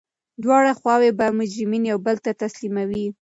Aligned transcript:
دواړه 0.43 0.71
خواوي 0.79 1.11
به 1.19 1.25
مجرمین 1.39 1.83
یو 1.91 1.97
بل 2.05 2.17
ته 2.25 2.31
تسلیموي. 2.43 3.05